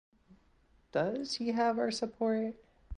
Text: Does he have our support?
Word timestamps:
Does 0.91 1.35
he 1.35 1.49
have 1.49 1.77
our 1.77 1.91
support? 1.91 2.55